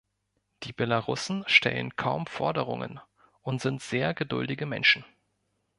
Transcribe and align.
Die 0.63 0.73
Belarussen 0.73 1.43
stellen 1.45 1.95
kaum 1.95 2.25
Forderungen 2.25 2.99
und 3.43 3.61
sind 3.61 3.83
sehr 3.83 4.15
geduldige 4.15 4.65
Menschen. 4.65 5.05